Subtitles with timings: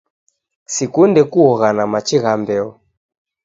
[0.73, 2.69] Sikunde kuogha na machi gha mbeo